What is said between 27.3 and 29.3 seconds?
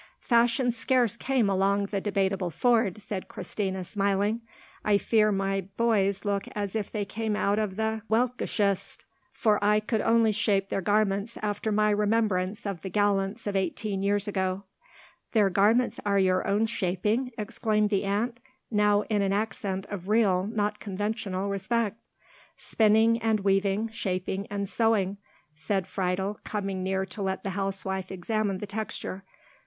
the housewife examine the texture.